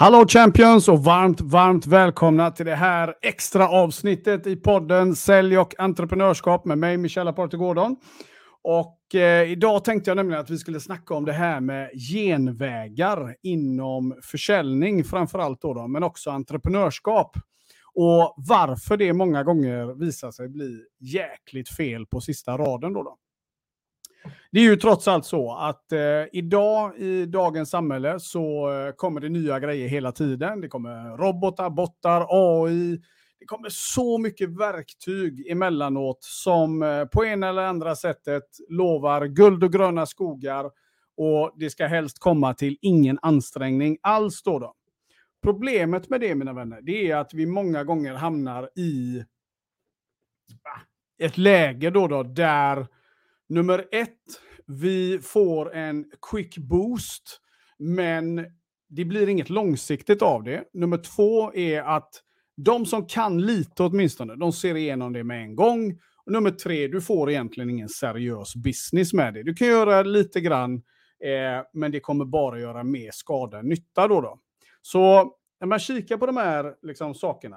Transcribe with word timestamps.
Hallå 0.00 0.24
Champions 0.28 0.88
och 0.88 1.04
varmt, 1.04 1.40
varmt 1.40 1.86
välkomna 1.86 2.50
till 2.50 2.66
det 2.66 2.74
här 2.74 3.14
extra 3.22 3.68
avsnittet 3.68 4.46
i 4.46 4.56
podden 4.56 5.16
Sälj 5.16 5.58
och 5.58 5.80
entreprenörskap 5.80 6.64
med 6.64 6.78
mig, 6.78 6.96
Michelle 6.96 7.30
Aparte 7.30 7.56
Gordon. 7.56 7.96
Och 8.62 9.14
eh, 9.14 9.50
idag 9.50 9.84
tänkte 9.84 10.10
jag 10.10 10.16
nämligen 10.16 10.40
att 10.40 10.50
vi 10.50 10.58
skulle 10.58 10.80
snacka 10.80 11.14
om 11.14 11.24
det 11.24 11.32
här 11.32 11.60
med 11.60 11.90
genvägar 12.10 13.36
inom 13.42 14.20
försäljning 14.22 15.04
framförallt 15.04 15.60
då, 15.62 15.74
då 15.74 15.88
men 15.88 16.02
också 16.02 16.30
entreprenörskap. 16.30 17.36
Och 17.94 18.34
varför 18.36 18.96
det 18.96 19.12
många 19.12 19.42
gånger 19.42 19.98
visar 19.98 20.30
sig 20.30 20.48
bli 20.48 20.80
jäkligt 21.00 21.68
fel 21.68 22.06
på 22.06 22.20
sista 22.20 22.58
raden 22.58 22.92
då. 22.92 23.02
då. 23.02 23.16
Det 24.50 24.60
är 24.60 24.64
ju 24.64 24.76
trots 24.76 25.08
allt 25.08 25.24
så 25.24 25.54
att 25.54 25.92
eh, 25.92 26.00
idag 26.32 26.98
i 26.98 27.26
dagens 27.26 27.70
samhälle 27.70 28.20
så 28.20 28.72
eh, 28.72 28.92
kommer 28.92 29.20
det 29.20 29.28
nya 29.28 29.60
grejer 29.60 29.88
hela 29.88 30.12
tiden. 30.12 30.60
Det 30.60 30.68
kommer 30.68 31.16
robotar, 31.16 31.70
bottar, 31.70 32.26
AI. 32.30 33.00
Det 33.40 33.46
kommer 33.46 33.68
så 33.70 34.18
mycket 34.18 34.60
verktyg 34.60 35.50
emellanåt 35.50 36.18
som 36.20 36.82
eh, 36.82 37.04
på 37.04 37.24
ena 37.24 37.48
eller 37.48 37.62
andra 37.62 37.96
sättet 37.96 38.44
lovar 38.68 39.26
guld 39.26 39.64
och 39.64 39.72
gröna 39.72 40.06
skogar 40.06 40.70
och 41.16 41.52
det 41.56 41.70
ska 41.70 41.86
helst 41.86 42.18
komma 42.18 42.54
till 42.54 42.78
ingen 42.80 43.18
ansträngning 43.22 43.98
alls 44.02 44.42
då. 44.42 44.58
då. 44.58 44.74
Problemet 45.42 46.08
med 46.08 46.20
det 46.20 46.34
mina 46.34 46.52
vänner, 46.52 46.80
det 46.82 47.10
är 47.10 47.16
att 47.16 47.34
vi 47.34 47.46
många 47.46 47.84
gånger 47.84 48.14
hamnar 48.14 48.70
i 48.76 49.24
ett 51.18 51.38
läge 51.38 51.90
då, 51.90 52.08
då 52.08 52.22
där 52.22 52.86
Nummer 53.48 53.84
ett, 53.92 54.18
vi 54.66 55.18
får 55.22 55.74
en 55.74 56.04
quick 56.30 56.58
boost, 56.58 57.40
men 57.78 58.46
det 58.88 59.04
blir 59.04 59.28
inget 59.28 59.50
långsiktigt 59.50 60.22
av 60.22 60.44
det. 60.44 60.64
Nummer 60.72 60.98
två 60.98 61.54
är 61.54 61.82
att 61.82 62.10
de 62.56 62.86
som 62.86 63.06
kan 63.06 63.40
lite 63.40 63.82
åtminstone, 63.82 64.36
de 64.36 64.52
ser 64.52 64.74
igenom 64.74 65.12
det 65.12 65.24
med 65.24 65.42
en 65.42 65.56
gång. 65.56 65.98
Och 66.26 66.32
nummer 66.32 66.50
tre, 66.50 66.88
du 66.88 67.00
får 67.00 67.30
egentligen 67.30 67.70
ingen 67.70 67.88
seriös 67.88 68.56
business 68.56 69.12
med 69.12 69.34
det. 69.34 69.42
Du 69.42 69.54
kan 69.54 69.68
göra 69.68 70.02
lite 70.02 70.40
grann, 70.40 70.74
eh, 71.24 71.64
men 71.72 71.92
det 71.92 72.00
kommer 72.00 72.24
bara 72.24 72.60
göra 72.60 72.84
mer 72.84 73.10
skada 73.12 73.58
än 73.58 73.68
nytta. 73.68 74.08
Då, 74.08 74.20
då. 74.20 74.38
Så 74.82 75.32
när 75.60 75.66
man 75.66 75.78
kikar 75.78 76.16
på 76.16 76.26
de 76.26 76.36
här 76.36 76.74
liksom, 76.82 77.14
sakerna, 77.14 77.56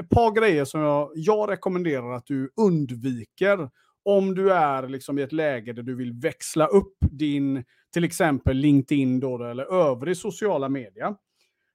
ett 0.00 0.08
par 0.08 0.32
grejer 0.32 0.64
som 0.64 0.80
jag, 0.80 1.10
jag 1.14 1.50
rekommenderar 1.50 2.12
att 2.12 2.26
du 2.26 2.50
undviker 2.56 3.70
om 4.04 4.34
du 4.34 4.52
är 4.52 4.88
liksom 4.88 5.18
i 5.18 5.22
ett 5.22 5.32
läge 5.32 5.72
där 5.72 5.82
du 5.82 5.94
vill 5.94 6.12
växla 6.12 6.66
upp 6.66 6.96
din, 7.00 7.64
till 7.92 8.04
exempel 8.04 8.56
LinkedIn 8.56 9.20
då, 9.20 9.44
eller 9.44 9.74
övrig 9.74 10.16
sociala 10.16 10.68
media. 10.68 11.16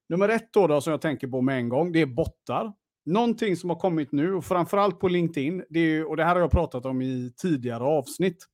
Nummer 0.09 0.30
ett 0.30 0.53
då, 0.53 0.67
då, 0.67 0.81
som 0.81 0.92
jag 0.92 1.02
tänker 1.02 1.28
på 1.28 1.42
med 1.42 1.58
en 1.58 1.70
gång, 1.70 1.92
det 1.92 2.02
är 2.02 2.05
bottar. 2.05 2.73
Någonting 3.05 3.55
som 3.55 3.70
har 3.70 3.80
kommit 3.80 4.11
nu, 4.11 4.33
och 4.33 4.45
framförallt 4.45 5.00
på 5.00 5.08
LinkedIn, 5.08 5.64
det 5.70 5.80
är, 5.80 6.09
och 6.09 6.17
det 6.17 6.23
här 6.23 6.36
har 6.36 6.42
jag 6.42 6.52
pratat 6.52 6.86
om 6.86 7.02
i 7.02 7.33
tidigare 7.38 7.83
avsnitt. 7.83 8.45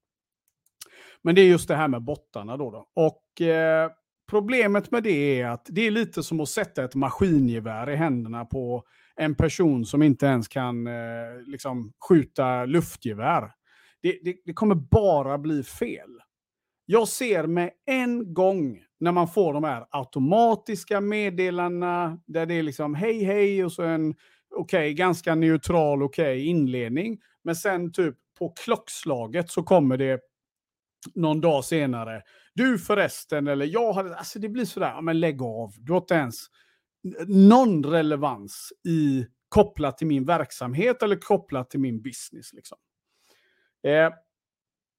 Men 1.22 1.36
det 1.36 1.42
är 1.42 1.46
just 1.46 1.68
det 1.68 1.76
här 1.76 1.88
med 1.88 2.02
bottarna 2.02 2.58
då. 2.58 2.72
då. 2.72 2.88
Och 2.94 3.42
eh, 3.42 3.92
problemet 4.30 4.92
med 4.92 5.04
det 5.04 5.42
är 5.42 5.48
att 5.48 5.68
det 5.70 5.88
är 5.88 5.92
lite 5.92 6.24
som 6.24 6.40
att 6.40 6.50
sätta 6.50 6.84
ett 6.84 6.96
maskingevär 6.96 7.90
i 7.90 7.96
händerna 7.96 8.46
på 8.46 8.84
en 9.16 9.36
person 9.36 9.86
som 9.86 10.04
inte 10.04 10.26
ens 10.26 10.48
kan 10.48 10.88
eh, 10.88 10.94
liksom, 11.46 11.94
skjuta 12.10 12.66
luftgevär 12.66 13.52
det, 14.04 14.20
det, 14.24 14.36
det 14.46 14.54
kommer 14.54 14.76
bara 14.76 15.38
bli 15.38 15.64
fel. 15.64 16.10
Jag 16.86 17.08
ser 17.08 17.48
med 17.48 17.72
en 17.86 18.34
gång 18.34 18.84
när 19.00 19.12
man 19.12 19.28
får 19.28 19.54
de 19.54 19.64
här 19.64 19.86
automatiska 19.90 21.02
meddelandena 21.02 22.20
där 22.26 22.46
det 22.46 22.54
är 22.54 22.64
liksom 22.64 22.96
hej 22.96 23.24
hej 23.24 23.66
och 23.66 23.72
så 23.72 23.84
en 23.84 24.16
okej, 24.56 24.80
okay, 24.80 24.94
ganska 24.94 25.36
neutral 25.36 26.04
okej 26.04 26.24
okay, 26.24 26.46
inledning. 26.46 27.20
Men 27.44 27.56
sen 27.56 27.92
typ 27.92 28.16
på 28.40 28.50
klockslaget 28.50 29.52
så 29.52 29.64
kommer 29.64 29.98
det 29.98 30.22
någon 31.16 31.42
dag 31.42 31.66
senare. 31.66 32.22
Du 32.54 32.80
förresten, 32.80 33.48
eller 33.48 33.66
jag 33.66 33.94
hade, 33.94 34.16
alltså 34.16 34.40
det 34.40 34.50
blir 34.50 34.66
sådär, 34.66 34.90
ja, 34.90 35.02
men 35.02 35.20
lägg 35.20 35.42
av. 35.42 35.72
Du 35.78 35.92
har 35.92 36.00
inte 36.00 36.14
ens 36.14 36.36
någon 37.28 37.86
relevans 37.86 38.74
i 38.88 39.26
kopplat 39.50 39.98
till 39.98 40.08
min 40.08 40.26
verksamhet 40.26 41.04
eller 41.04 41.16
kopplat 41.16 41.70
till 41.70 41.80
min 41.80 42.02
business. 42.02 42.54
Liksom. 42.54 42.78
Eh, 43.84 44.14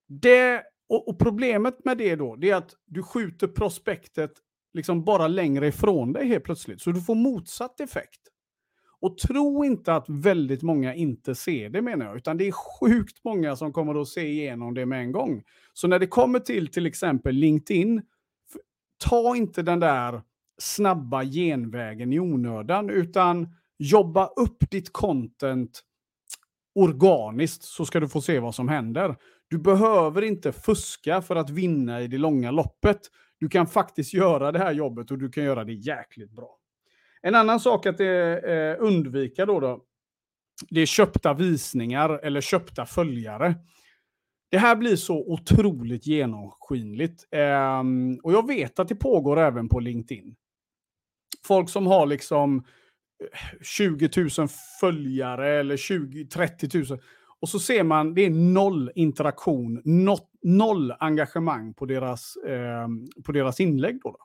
det, 0.08 0.62
och, 0.88 1.08
och, 1.08 1.18
problemet 1.18 1.84
med 1.84 1.98
det 1.98 2.16
då, 2.16 2.36
det 2.36 2.50
är 2.50 2.56
att 2.56 2.74
du 2.86 3.02
skjuter 3.02 3.46
prospektet 3.46 4.32
liksom 4.72 5.04
bara 5.04 5.28
längre 5.28 5.66
ifrån 5.66 6.12
dig 6.12 6.28
helt 6.28 6.44
plötsligt. 6.44 6.80
Så 6.80 6.92
du 6.92 7.00
får 7.00 7.14
motsatt 7.14 7.80
effekt. 7.80 8.20
Och 9.00 9.18
tro 9.18 9.64
inte 9.64 9.94
att 9.94 10.08
väldigt 10.08 10.62
många 10.62 10.94
inte 10.94 11.34
ser 11.34 11.70
det 11.70 11.82
menar 11.82 12.06
jag, 12.06 12.16
utan 12.16 12.36
det 12.36 12.48
är 12.48 12.52
sjukt 12.52 13.24
många 13.24 13.56
som 13.56 13.72
kommer 13.72 14.00
att 14.00 14.08
se 14.08 14.28
igenom 14.28 14.74
det 14.74 14.86
med 14.86 15.00
en 15.00 15.12
gång. 15.12 15.42
Så 15.72 15.88
när 15.88 15.98
det 15.98 16.06
kommer 16.06 16.38
till 16.38 16.68
till 16.68 16.86
exempel 16.86 17.34
LinkedIn, 17.34 18.02
ta 19.04 19.36
inte 19.36 19.62
den 19.62 19.80
där 19.80 20.22
snabba 20.58 21.24
genvägen 21.24 22.12
i 22.12 22.20
onödan, 22.20 22.90
utan 22.90 23.48
jobba 23.78 24.26
upp 24.26 24.70
ditt 24.70 24.92
content 24.92 25.82
organiskt 26.74 27.62
så 27.62 27.86
ska 27.86 28.00
du 28.00 28.08
få 28.08 28.20
se 28.20 28.38
vad 28.38 28.54
som 28.54 28.68
händer. 28.68 29.16
Du 29.48 29.58
behöver 29.58 30.22
inte 30.22 30.52
fuska 30.52 31.22
för 31.22 31.36
att 31.36 31.50
vinna 31.50 32.00
i 32.00 32.06
det 32.06 32.18
långa 32.18 32.50
loppet. 32.50 33.00
Du 33.38 33.48
kan 33.48 33.66
faktiskt 33.66 34.14
göra 34.14 34.52
det 34.52 34.58
här 34.58 34.72
jobbet 34.72 35.10
och 35.10 35.18
du 35.18 35.30
kan 35.30 35.44
göra 35.44 35.64
det 35.64 35.72
jäkligt 35.72 36.30
bra. 36.30 36.58
En 37.22 37.34
annan 37.34 37.60
sak 37.60 37.86
att 37.86 38.00
eh, 38.00 38.06
undvika 38.78 39.46
då, 39.46 39.60
då, 39.60 39.80
det 40.70 40.80
är 40.80 40.86
köpta 40.86 41.34
visningar 41.34 42.20
eller 42.22 42.40
köpta 42.40 42.86
följare. 42.86 43.54
Det 44.50 44.58
här 44.58 44.76
blir 44.76 44.96
så 44.96 45.32
otroligt 45.32 46.06
genomskinligt. 46.06 47.24
Ehm, 47.30 48.18
och 48.22 48.32
jag 48.32 48.46
vet 48.46 48.78
att 48.78 48.88
det 48.88 48.94
pågår 48.94 49.38
även 49.38 49.68
på 49.68 49.80
LinkedIn. 49.80 50.36
Folk 51.46 51.70
som 51.70 51.86
har 51.86 52.06
liksom 52.06 52.64
20 53.62 54.10
000 54.16 54.48
följare 54.80 55.48
eller 55.48 55.76
20, 55.76 56.26
30 56.26 56.78
000. 56.78 56.98
Och 57.40 57.48
så 57.48 57.58
ser 57.58 57.84
man, 57.84 58.14
det 58.14 58.22
är 58.22 58.30
noll 58.30 58.90
interaktion, 58.94 59.82
not, 59.84 60.30
noll 60.42 60.94
engagemang 60.98 61.74
på 61.74 61.86
deras, 61.86 62.36
eh, 62.36 62.88
på 63.24 63.32
deras 63.32 63.60
inlägg. 63.60 64.00
Då, 64.02 64.10
då. 64.10 64.18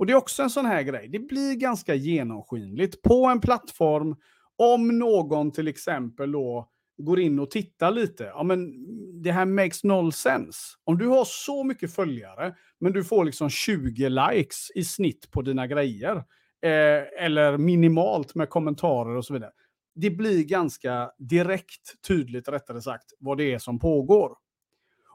Och 0.00 0.06
det 0.06 0.12
är 0.12 0.16
också 0.16 0.42
en 0.42 0.50
sån 0.50 0.66
här 0.66 0.82
grej, 0.82 1.08
det 1.08 1.18
blir 1.18 1.54
ganska 1.54 1.94
genomskinligt. 1.94 3.02
På 3.02 3.26
en 3.26 3.40
plattform, 3.40 4.16
om 4.56 4.98
någon 4.98 5.52
till 5.52 5.68
exempel 5.68 6.32
då 6.32 6.68
går 6.98 7.20
in 7.20 7.38
och 7.38 7.50
tittar 7.50 7.90
lite, 7.90 8.24
ja 8.24 8.42
men 8.42 8.72
det 9.22 9.32
här 9.32 9.44
makes 9.44 9.84
noll 9.84 10.12
sense. 10.12 10.58
Om 10.84 10.98
du 10.98 11.06
har 11.06 11.24
så 11.24 11.64
mycket 11.64 11.94
följare, 11.94 12.54
men 12.78 12.92
du 12.92 13.04
får 13.04 13.24
liksom 13.24 13.50
20 13.50 14.08
likes 14.08 14.70
i 14.74 14.84
snitt 14.84 15.30
på 15.30 15.42
dina 15.42 15.66
grejer, 15.66 16.24
eh, 16.62 17.24
eller 17.24 17.58
minimalt 17.58 18.34
med 18.34 18.50
kommentarer 18.50 19.16
och 19.16 19.24
så 19.24 19.32
vidare. 19.32 19.52
Det 19.94 20.10
blir 20.10 20.44
ganska 20.44 21.10
direkt 21.18 22.02
tydligt, 22.06 22.48
rättare 22.48 22.82
sagt, 22.82 23.04
vad 23.18 23.38
det 23.38 23.52
är 23.52 23.58
som 23.58 23.78
pågår. 23.78 24.36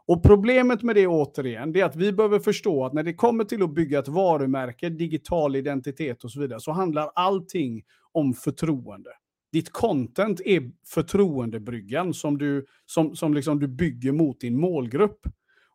Och 0.07 0.23
problemet 0.23 0.83
med 0.83 0.95
det 0.95 1.07
återigen, 1.07 1.72
det 1.72 1.81
är 1.81 1.85
att 1.85 1.95
vi 1.95 2.11
behöver 2.11 2.39
förstå 2.39 2.85
att 2.85 2.94
när 2.94 3.03
det 3.03 3.13
kommer 3.13 3.44
till 3.44 3.63
att 3.63 3.73
bygga 3.73 4.00
ett 4.00 4.07
varumärke, 4.07 4.89
digital 4.89 5.56
identitet 5.56 6.23
och 6.23 6.31
så 6.31 6.39
vidare, 6.39 6.59
så 6.59 6.72
handlar 6.72 7.11
allting 7.16 7.83
om 8.12 8.33
förtroende. 8.33 9.09
Ditt 9.51 9.72
content 9.72 10.41
är 10.45 10.72
förtroendebryggan 10.88 12.13
som 12.13 12.38
du, 12.38 12.66
som, 12.85 13.16
som 13.16 13.33
liksom 13.33 13.59
du 13.59 13.67
bygger 13.67 14.12
mot 14.12 14.39
din 14.39 14.59
målgrupp. 14.59 15.19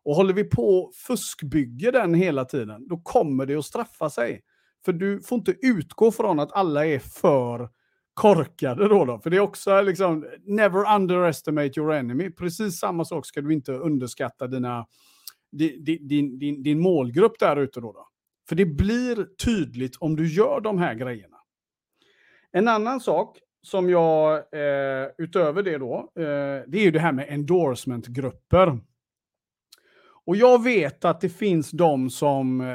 Och 0.03 0.15
håller 0.15 0.33
vi 0.33 0.43
på 0.43 0.63
och 0.63 0.95
fuskbygger 0.95 1.91
den 1.91 2.13
hela 2.13 2.45
tiden, 2.45 2.87
då 2.87 2.97
kommer 2.97 3.45
det 3.45 3.55
att 3.55 3.65
straffa 3.65 4.09
sig. 4.09 4.41
För 4.85 4.93
du 4.93 5.21
får 5.21 5.37
inte 5.37 5.55
utgå 5.61 6.11
från 6.11 6.39
att 6.39 6.51
alla 6.53 6.85
är 6.85 6.99
för 6.99 7.69
korkade 8.13 8.87
då. 8.87 9.05
då. 9.05 9.19
För 9.19 9.29
det 9.29 9.37
är 9.37 9.41
också 9.41 9.81
liksom, 9.81 10.25
never 10.43 10.95
underestimate 10.95 11.79
your 11.79 11.93
enemy. 11.93 12.29
Precis 12.29 12.79
samma 12.79 13.05
sak 13.05 13.25
ska 13.25 13.41
du 13.41 13.53
inte 13.53 13.71
underskatta 13.71 14.47
dina, 14.47 14.87
din, 15.51 15.83
din, 16.07 16.39
din, 16.39 16.63
din 16.63 16.79
målgrupp 16.79 17.39
där 17.39 17.57
ute 17.57 17.79
då, 17.81 17.91
då. 17.91 18.07
För 18.49 18.55
det 18.55 18.65
blir 18.65 19.27
tydligt 19.45 19.97
om 19.99 20.15
du 20.15 20.27
gör 20.27 20.61
de 20.61 20.77
här 20.77 20.93
grejerna. 20.93 21.37
En 22.51 22.67
annan 22.67 23.01
sak 23.01 23.37
som 23.63 23.89
jag, 23.89 24.33
eh, 24.33 25.09
utöver 25.17 25.63
det 25.63 25.77
då, 25.77 26.11
eh, 26.15 26.63
det 26.67 26.77
är 26.77 26.83
ju 26.83 26.91
det 26.91 26.99
här 26.99 27.11
med 27.11 27.25
endorsementgrupper. 27.29 28.79
Och 30.25 30.35
jag 30.35 30.63
vet 30.63 31.05
att 31.05 31.21
det 31.21 31.29
finns 31.29 31.71
de 31.71 32.09
som 32.09 32.61
eh, 32.61 32.67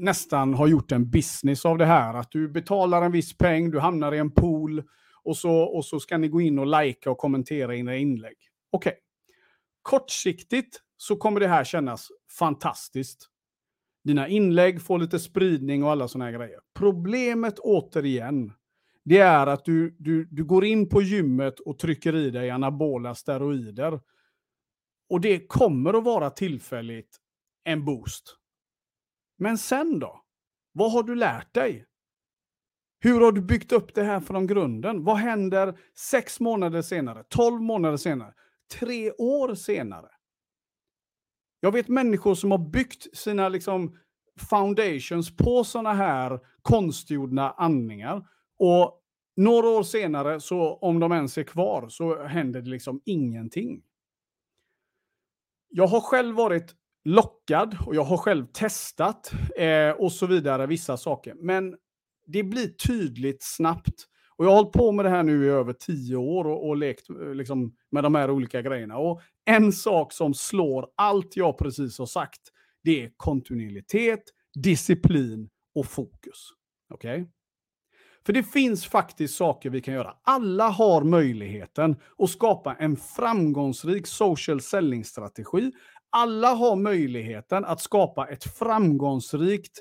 nästan 0.00 0.54
har 0.54 0.66
gjort 0.66 0.92
en 0.92 1.10
business 1.10 1.66
av 1.66 1.78
det 1.78 1.86
här. 1.86 2.14
Att 2.14 2.32
du 2.32 2.48
betalar 2.48 3.02
en 3.02 3.12
viss 3.12 3.38
peng, 3.38 3.70
du 3.70 3.78
hamnar 3.78 4.14
i 4.14 4.18
en 4.18 4.30
pool 4.30 4.82
och 5.22 5.36
så, 5.36 5.52
och 5.52 5.84
så 5.84 6.00
ska 6.00 6.18
ni 6.18 6.28
gå 6.28 6.40
in 6.40 6.58
och 6.58 6.66
likea 6.66 7.12
och 7.12 7.18
kommentera 7.18 7.76
era 7.76 7.96
inlägg. 7.96 8.36
Okej. 8.70 8.90
Okay. 8.90 9.00
Kortsiktigt 9.82 10.80
så 10.96 11.16
kommer 11.16 11.40
det 11.40 11.48
här 11.48 11.64
kännas 11.64 12.08
fantastiskt. 12.38 13.28
Dina 14.04 14.28
inlägg 14.28 14.82
får 14.82 14.98
lite 14.98 15.18
spridning 15.18 15.84
och 15.84 15.90
alla 15.90 16.08
sådana 16.08 16.30
här 16.30 16.38
grejer. 16.38 16.60
Problemet 16.74 17.58
återigen, 17.58 18.52
det 19.04 19.18
är 19.18 19.46
att 19.46 19.64
du, 19.64 19.96
du, 19.98 20.24
du 20.30 20.44
går 20.44 20.64
in 20.64 20.88
på 20.88 21.02
gymmet 21.02 21.60
och 21.60 21.78
trycker 21.78 22.16
i 22.16 22.30
dig 22.30 22.50
anabola 22.50 23.14
steroider. 23.14 24.00
Och 25.08 25.20
det 25.20 25.46
kommer 25.48 25.98
att 25.98 26.04
vara 26.04 26.30
tillfälligt 26.30 27.16
en 27.64 27.84
boost. 27.84 28.39
Men 29.40 29.58
sen 29.58 29.98
då? 29.98 30.22
Vad 30.72 30.92
har 30.92 31.02
du 31.02 31.14
lärt 31.14 31.54
dig? 31.54 31.86
Hur 33.00 33.20
har 33.20 33.32
du 33.32 33.40
byggt 33.40 33.72
upp 33.72 33.94
det 33.94 34.02
här 34.02 34.20
från 34.20 34.46
grunden? 34.46 35.04
Vad 35.04 35.16
händer 35.16 35.78
sex 35.94 36.40
månader 36.40 36.82
senare, 36.82 37.24
tolv 37.28 37.62
månader 37.62 37.96
senare, 37.96 38.34
tre 38.78 39.12
år 39.12 39.54
senare? 39.54 40.08
Jag 41.60 41.72
vet 41.72 41.88
människor 41.88 42.34
som 42.34 42.50
har 42.50 42.70
byggt 42.70 43.16
sina 43.16 43.48
liksom, 43.48 43.98
foundations 44.50 45.36
på 45.36 45.64
sådana 45.64 45.92
här 45.92 46.40
konstgjorda 46.62 47.50
andningar. 47.50 48.28
Och 48.58 49.02
några 49.36 49.68
år 49.68 49.82
senare, 49.82 50.40
så 50.40 50.74
om 50.74 51.00
de 51.00 51.12
ens 51.12 51.38
är 51.38 51.42
kvar, 51.42 51.88
så 51.88 52.22
händer 52.22 52.60
det 52.60 52.70
liksom 52.70 53.00
ingenting. 53.04 53.82
Jag 55.68 55.86
har 55.86 56.00
själv 56.00 56.36
varit 56.36 56.74
lockad 57.04 57.76
och 57.86 57.94
jag 57.94 58.04
har 58.04 58.16
själv 58.16 58.46
testat 58.46 59.32
eh, 59.56 59.90
och 59.90 60.12
så 60.12 60.26
vidare, 60.26 60.66
vissa 60.66 60.96
saker. 60.96 61.34
Men 61.34 61.76
det 62.26 62.42
blir 62.42 62.68
tydligt 62.68 63.42
snabbt. 63.42 64.06
Och 64.36 64.44
jag 64.44 64.50
har 64.50 64.56
hållit 64.56 64.72
på 64.72 64.92
med 64.92 65.04
det 65.04 65.10
här 65.10 65.22
nu 65.22 65.44
i 65.44 65.48
över 65.48 65.72
tio 65.72 66.16
år 66.16 66.46
och, 66.46 66.68
och 66.68 66.76
lekt 66.76 67.10
eh, 67.10 67.34
liksom, 67.34 67.74
med 67.90 68.02
de 68.02 68.14
här 68.14 68.30
olika 68.30 68.62
grejerna. 68.62 68.98
Och 68.98 69.20
en 69.44 69.72
sak 69.72 70.12
som 70.12 70.34
slår 70.34 70.86
allt 70.96 71.36
jag 71.36 71.58
precis 71.58 71.98
har 71.98 72.06
sagt, 72.06 72.40
det 72.84 73.04
är 73.04 73.10
kontinuitet, 73.16 74.22
disciplin 74.54 75.48
och 75.74 75.86
fokus. 75.86 76.48
Okej? 76.94 77.22
Okay? 77.22 77.26
För 78.26 78.32
det 78.32 78.42
finns 78.42 78.86
faktiskt 78.86 79.36
saker 79.36 79.70
vi 79.70 79.80
kan 79.80 79.94
göra. 79.94 80.14
Alla 80.22 80.68
har 80.68 81.04
möjligheten 81.04 81.96
att 82.18 82.30
skapa 82.30 82.74
en 82.74 82.96
framgångsrik 82.96 84.06
social 84.06 84.60
selling-strategi. 84.60 85.72
Alla 86.10 86.54
har 86.54 86.76
möjligheten 86.76 87.64
att 87.64 87.80
skapa 87.80 88.28
ett 88.28 88.44
framgångsrikt 88.44 89.80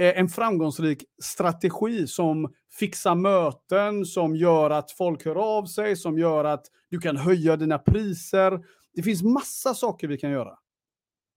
eh, 0.00 0.18
en 0.18 0.28
framgångsrik 0.28 1.04
strategi 1.22 2.06
som 2.06 2.52
fixar 2.78 3.14
möten, 3.14 4.06
som 4.06 4.36
gör 4.36 4.70
att 4.70 4.90
folk 4.90 5.24
hör 5.24 5.58
av 5.58 5.66
sig, 5.66 5.96
som 5.96 6.18
gör 6.18 6.44
att 6.44 6.66
du 6.90 6.98
kan 6.98 7.16
höja 7.16 7.56
dina 7.56 7.78
priser. 7.78 8.64
Det 8.94 9.02
finns 9.02 9.22
massa 9.22 9.74
saker 9.74 10.08
vi 10.08 10.18
kan 10.18 10.30
göra. 10.30 10.58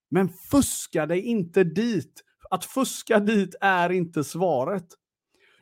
Men 0.09 0.29
fuska 0.29 1.05
dig 1.05 1.21
inte 1.21 1.63
dit. 1.63 2.23
Att 2.49 2.65
fuska 2.65 3.19
dit 3.19 3.55
är 3.61 3.89
inte 3.89 4.23
svaret. 4.23 4.85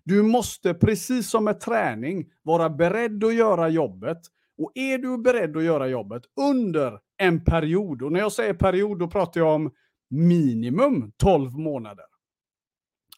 Du 0.04 0.22
måste, 0.22 0.74
precis 0.74 1.30
som 1.30 1.44
med 1.44 1.60
träning, 1.60 2.26
vara 2.42 2.70
beredd 2.70 3.24
att 3.24 3.34
göra 3.34 3.70
jobbet. 3.70 4.18
Och 4.58 4.72
är 4.76 4.98
du 4.98 5.18
beredd 5.18 5.58
att 5.58 5.64
göra 5.64 5.88
jobbet 5.88 6.24
under 6.40 7.00
en 7.22 7.44
period, 7.44 8.02
och 8.02 8.12
när 8.12 8.20
jag 8.20 8.32
säger 8.32 8.54
period 8.54 9.00
då 9.00 9.08
pratar 9.08 9.42
jag 9.42 9.56
om 9.56 9.72
minimum 10.10 11.12
12 11.18 11.58
månader. 11.58 12.06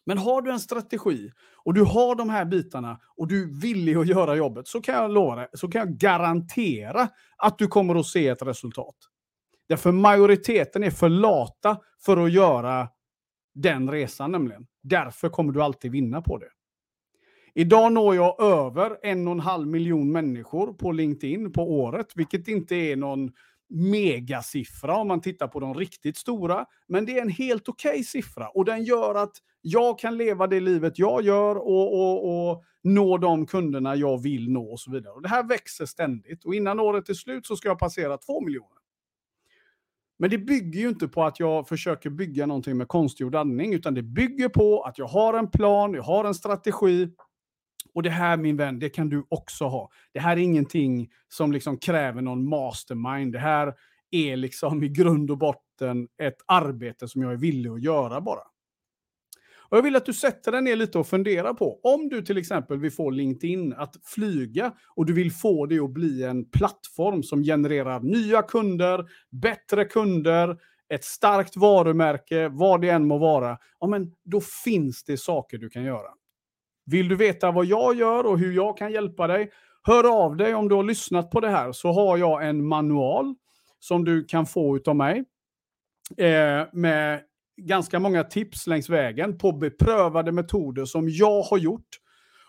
Men 0.06 0.18
har 0.18 0.42
du 0.42 0.50
en 0.50 0.60
strategi 0.60 1.30
och 1.64 1.74
du 1.74 1.82
har 1.82 2.14
de 2.14 2.30
här 2.30 2.44
bitarna 2.44 3.00
och 3.16 3.28
du 3.28 3.42
är 3.42 3.60
villig 3.60 3.96
att 3.96 4.06
göra 4.06 4.36
jobbet 4.36 4.68
så 4.68 4.80
kan 4.80 4.94
jag 4.94 5.10
lova 5.10 5.36
dig, 5.36 5.48
så 5.52 5.68
kan 5.68 5.78
jag 5.78 5.98
garantera 5.98 7.08
att 7.36 7.58
du 7.58 7.66
kommer 7.66 7.94
att 7.94 8.06
se 8.06 8.28
ett 8.28 8.42
resultat. 8.42 8.96
Därför 9.68 9.92
majoriteten 9.92 10.82
är 10.84 10.90
för 10.90 11.08
lata 11.08 11.76
för 12.04 12.16
att 12.16 12.32
göra 12.32 12.88
den 13.54 13.90
resan 13.90 14.32
nämligen. 14.32 14.66
Därför 14.82 15.28
kommer 15.28 15.52
du 15.52 15.62
alltid 15.62 15.92
vinna 15.92 16.22
på 16.22 16.38
det. 16.38 16.48
Idag 17.54 17.92
når 17.92 18.14
jag 18.14 18.42
över 18.42 18.98
en 19.02 19.28
och 19.28 19.32
en 19.32 19.40
halv 19.40 19.68
miljon 19.68 20.12
människor 20.12 20.72
på 20.72 20.92
LinkedIn 20.92 21.52
på 21.52 21.72
året, 21.72 22.06
vilket 22.14 22.48
inte 22.48 22.74
är 22.74 22.96
någon 22.96 23.32
megasiffra 23.68 24.96
om 24.96 25.08
man 25.08 25.20
tittar 25.20 25.48
på 25.48 25.60
de 25.60 25.74
riktigt 25.74 26.16
stora. 26.16 26.66
Men 26.88 27.06
det 27.06 27.18
är 27.18 27.22
en 27.22 27.28
helt 27.28 27.68
okej 27.68 27.90
okay 27.90 28.04
siffra 28.04 28.48
och 28.48 28.64
den 28.64 28.84
gör 28.84 29.14
att 29.14 29.36
jag 29.60 29.98
kan 29.98 30.16
leva 30.16 30.46
det 30.46 30.60
livet 30.60 30.98
jag 30.98 31.22
gör 31.22 31.56
och, 31.56 32.00
och, 32.00 32.50
och 32.50 32.64
nå 32.82 33.18
de 33.18 33.46
kunderna 33.46 33.96
jag 33.96 34.22
vill 34.22 34.50
nå 34.50 34.72
och 34.72 34.80
så 34.80 34.90
vidare. 34.90 35.12
Och 35.12 35.22
det 35.22 35.28
här 35.28 35.48
växer 35.48 35.86
ständigt 35.86 36.44
och 36.44 36.54
innan 36.54 36.80
året 36.80 37.08
är 37.08 37.14
slut 37.14 37.46
så 37.46 37.56
ska 37.56 37.68
jag 37.68 37.78
passera 37.78 38.18
två 38.18 38.40
miljoner. 38.40 38.78
Men 40.18 40.30
det 40.30 40.38
bygger 40.38 40.80
ju 40.80 40.88
inte 40.88 41.08
på 41.08 41.24
att 41.24 41.40
jag 41.40 41.68
försöker 41.68 42.10
bygga 42.10 42.46
någonting 42.46 42.76
med 42.76 42.88
konstgjord 42.88 43.34
andning, 43.34 43.74
utan 43.74 43.94
det 43.94 44.02
bygger 44.02 44.48
på 44.48 44.82
att 44.82 44.98
jag 44.98 45.06
har 45.06 45.34
en 45.34 45.50
plan, 45.50 45.94
jag 45.94 46.02
har 46.02 46.24
en 46.24 46.34
strategi 46.34 47.08
och 47.94 48.02
det 48.02 48.10
här 48.10 48.36
min 48.36 48.56
vän, 48.56 48.78
det 48.78 48.88
kan 48.88 49.08
du 49.08 49.26
också 49.28 49.64
ha. 49.64 49.90
Det 50.12 50.20
här 50.20 50.36
är 50.36 50.40
ingenting 50.40 51.08
som 51.28 51.52
liksom 51.52 51.78
kräver 51.78 52.22
någon 52.22 52.48
mastermind. 52.48 53.32
Det 53.32 53.38
här 53.38 53.74
är 54.10 54.36
liksom 54.36 54.82
i 54.82 54.88
grund 54.88 55.30
och 55.30 55.38
botten 55.38 56.08
ett 56.22 56.36
arbete 56.46 57.08
som 57.08 57.22
jag 57.22 57.32
är 57.32 57.36
villig 57.36 57.70
att 57.70 57.82
göra 57.82 58.20
bara. 58.20 58.42
Och 59.68 59.76
jag 59.76 59.82
vill 59.82 59.96
att 59.96 60.06
du 60.06 60.12
sätter 60.12 60.52
dig 60.52 60.62
ner 60.62 60.76
lite 60.76 60.98
och 60.98 61.06
funderar 61.06 61.54
på, 61.54 61.80
om 61.82 62.08
du 62.08 62.22
till 62.22 62.38
exempel 62.38 62.78
vill 62.78 62.92
få 62.92 63.10
LinkedIn 63.10 63.72
att 63.72 63.96
flyga 64.02 64.72
och 64.96 65.06
du 65.06 65.12
vill 65.12 65.32
få 65.32 65.66
det 65.66 65.78
att 65.78 65.90
bli 65.90 66.22
en 66.22 66.50
plattform 66.50 67.22
som 67.22 67.42
genererar 67.42 68.00
nya 68.00 68.42
kunder, 68.42 69.04
bättre 69.30 69.84
kunder, 69.84 70.58
ett 70.88 71.04
starkt 71.04 71.56
varumärke, 71.56 72.48
vad 72.48 72.80
det 72.80 72.90
än 72.90 73.06
må 73.06 73.18
vara, 73.18 73.58
ja, 73.80 73.86
men 73.86 74.12
då 74.24 74.40
finns 74.64 75.04
det 75.04 75.16
saker 75.16 75.58
du 75.58 75.70
kan 75.70 75.84
göra. 75.84 76.08
Vill 76.86 77.08
du 77.08 77.16
veta 77.16 77.50
vad 77.50 77.64
jag 77.64 77.94
gör 77.94 78.26
och 78.26 78.38
hur 78.38 78.52
jag 78.52 78.78
kan 78.78 78.92
hjälpa 78.92 79.26
dig? 79.26 79.50
Hör 79.82 80.24
av 80.24 80.36
dig 80.36 80.54
om 80.54 80.68
du 80.68 80.74
har 80.74 80.82
lyssnat 80.82 81.30
på 81.30 81.40
det 81.40 81.48
här 81.48 81.72
så 81.72 81.92
har 81.92 82.16
jag 82.18 82.48
en 82.48 82.66
manual 82.66 83.34
som 83.80 84.04
du 84.04 84.24
kan 84.24 84.46
få 84.46 84.80
av 84.86 84.96
mig. 84.96 85.24
Eh, 86.16 86.66
med 86.72 87.20
ganska 87.56 87.98
många 87.98 88.24
tips 88.24 88.66
längs 88.66 88.88
vägen 88.88 89.38
på 89.38 89.52
beprövade 89.52 90.32
metoder 90.32 90.84
som 90.84 91.08
jag 91.08 91.42
har 91.42 91.58
gjort. 91.58 91.88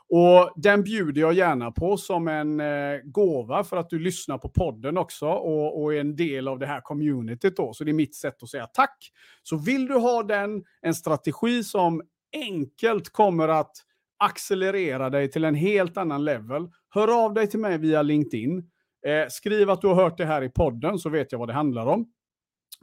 Och 0.10 0.54
Den 0.56 0.84
bjuder 0.84 1.22
jag 1.22 1.34
gärna 1.34 1.72
på 1.72 1.98
som 1.98 2.28
en 2.28 2.60
eh, 2.60 2.98
gåva 3.04 3.64
för 3.64 3.78
att 3.78 3.90
du 3.90 4.00
lyssnar 4.00 4.38
på 4.38 4.50
podden 4.50 4.98
också 4.98 5.28
och, 5.28 5.84
och 5.84 5.94
är 5.94 6.00
en 6.00 6.16
del 6.16 6.48
av 6.48 6.60
det 6.60 6.66
här 6.66 6.82
communityt. 6.82 7.58
Då. 7.58 7.74
Så 7.74 7.84
det 7.84 7.92
är 7.92 7.94
mitt 7.94 8.16
sätt 8.16 8.44
att 8.44 8.50
säga 8.50 8.68
tack. 8.68 9.12
Så 9.44 9.58
vill 9.58 9.88
du 9.88 9.94
ha 9.94 10.24
den, 10.24 10.64
en 10.82 10.96
strategi 10.96 11.64
som 11.64 12.02
enkelt 12.34 13.10
kommer 13.10 13.48
att 13.48 13.72
accelerera 14.18 15.10
dig 15.10 15.32
till 15.32 15.44
en 15.44 15.56
helt 15.56 15.98
annan 15.98 16.26
level, 16.26 16.70
hör 16.90 17.26
av 17.26 17.34
dig 17.34 17.48
till 17.48 17.60
mig 17.60 17.78
via 17.78 18.02
LinkedIn. 18.02 18.58
Eh, 19.06 19.28
skriv 19.30 19.70
att 19.70 19.82
du 19.82 19.88
har 19.88 19.96
hört 19.96 20.18
det 20.18 20.26
här 20.26 20.42
i 20.42 20.50
podden 20.50 21.00
så 21.00 21.10
vet 21.10 21.32
jag 21.32 21.40
vad 21.40 21.50
det 21.50 21.54
handlar 21.54 21.86
om. 21.86 22.12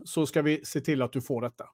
Så 0.05 0.27
ska 0.27 0.43
vi 0.43 0.65
se 0.65 0.81
till 0.81 1.03
att 1.03 1.13
du 1.13 1.21
får 1.21 1.41
detta. 1.43 1.65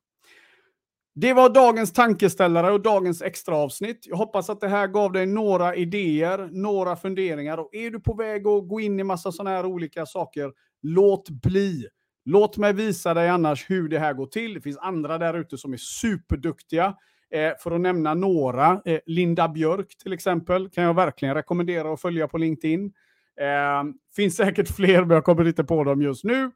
Det 1.21 1.33
var 1.33 1.49
dagens 1.49 1.93
tankeställare 1.93 2.73
och 2.73 2.83
dagens 2.83 3.23
extra 3.23 3.57
avsnitt. 3.57 4.07
Jag 4.07 4.17
hoppas 4.17 4.51
att 4.51 4.61
det 4.61 4.69
här 4.69 4.87
gav 4.87 5.13
dig 5.13 5.27
några 5.27 5.75
idéer, 5.75 6.49
några 6.53 6.97
funderingar. 6.97 7.59
Och 7.59 7.75
är 7.75 7.91
du 7.91 8.01
på 8.01 8.15
väg 8.15 8.47
att 8.47 8.69
gå 8.69 8.81
in 8.81 9.01
i 9.01 9.05
massa 9.05 9.33
sådana 9.33 9.57
här 9.57 9.67
olika 9.67 10.07
saker, 10.07 10.53
låt 10.83 11.31
bli. 11.31 11.87
Låt 12.25 12.57
mig 12.57 12.73
visa 12.73 13.15
dig 13.15 13.29
annars 13.29 13.71
hur 13.71 13.89
det 13.89 13.99
här 13.99 14.13
går 14.13 14.27
till. 14.27 14.55
Det 14.55 14.61
finns 14.61 14.79
andra 14.79 15.19
där 15.19 15.41
ute 15.41 15.59
som 15.59 15.73
är 15.73 15.77
superduktiga. 15.77 16.95
Eh, 17.31 17.53
för 17.59 17.71
att 17.71 17.81
nämna 17.81 18.15
några, 18.15 18.81
eh, 18.85 19.01
Linda 19.07 19.49
Björk 19.49 19.99
till 20.03 20.13
exempel, 20.13 20.69
kan 20.69 20.85
jag 20.85 20.95
verkligen 20.95 21.35
rekommendera 21.35 21.93
att 21.93 22.01
följa 22.01 22.29
på 22.29 22.39
LinkedIn. 22.39 22.93
Eh, 23.41 23.85
finns 24.17 24.37
säkert 24.37 24.69
fler, 24.77 25.05
men 25.05 25.15
jag 25.15 25.25
kommer 25.25 25.49
inte 25.49 25.65
på 25.65 25.85
dem 25.85 26.03
just 26.03 26.25
nu. 26.25 26.51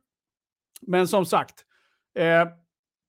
Men 0.86 1.08
som 1.08 1.26
sagt, 1.26 1.54
eh, 2.18 2.48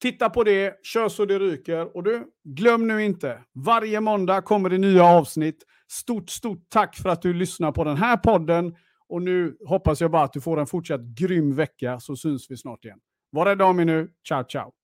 titta 0.01 0.29
på 0.29 0.43
det, 0.43 0.85
kör 0.85 1.09
så 1.09 1.25
det 1.25 1.39
ryker. 1.39 1.97
Och 1.97 2.03
du, 2.03 2.27
glöm 2.43 2.87
nu 2.87 3.03
inte, 3.03 3.39
varje 3.53 3.99
måndag 3.99 4.41
kommer 4.41 4.69
det 4.69 4.77
nya 4.77 5.03
avsnitt. 5.03 5.63
Stort, 5.87 6.29
stort 6.29 6.69
tack 6.69 6.95
för 6.95 7.09
att 7.09 7.21
du 7.21 7.33
lyssnar 7.33 7.71
på 7.71 7.83
den 7.83 7.97
här 7.97 8.17
podden. 8.17 8.75
Och 9.07 9.21
nu 9.21 9.57
hoppas 9.65 10.01
jag 10.01 10.11
bara 10.11 10.23
att 10.23 10.33
du 10.33 10.41
får 10.41 10.59
en 10.59 10.67
fortsatt 10.67 11.01
grym 11.01 11.55
vecka, 11.55 11.99
så 11.99 12.15
syns 12.15 12.51
vi 12.51 12.57
snart 12.57 12.85
igen. 12.85 12.99
Var 13.29 13.45
rädda 13.45 13.65
om 13.65 13.79
er 13.79 13.85
nu. 13.85 14.09
Ciao, 14.27 14.43
ciao. 14.43 14.82